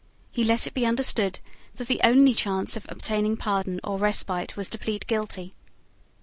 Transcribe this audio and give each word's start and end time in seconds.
He 0.31 0.43
let 0.43 0.65
it 0.65 0.73
be 0.73 0.83
understood 0.87 1.39
that 1.75 1.87
the 1.87 2.01
only 2.03 2.33
chance 2.33 2.75
of 2.75 2.87
obtaining 2.89 3.37
pardon 3.37 3.79
or 3.83 3.99
respite 3.99 4.57
was 4.57 4.67
to 4.69 4.79
plead 4.79 5.05
guilty. 5.05 5.53